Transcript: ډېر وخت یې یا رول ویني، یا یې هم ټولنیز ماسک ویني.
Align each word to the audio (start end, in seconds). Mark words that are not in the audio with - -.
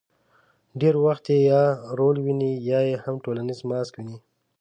ډېر 0.79 0.95
وخت 1.05 1.25
یې 1.33 1.39
یا 1.51 1.63
رول 1.97 2.17
ویني، 2.25 2.51
یا 2.69 2.79
یې 2.89 2.95
هم 3.03 3.15
ټولنیز 3.23 3.59
ماسک 3.69 3.93
ویني. 3.97 4.17